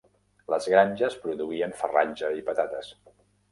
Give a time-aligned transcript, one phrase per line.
[0.53, 2.93] Les granges produïen farratge i patates.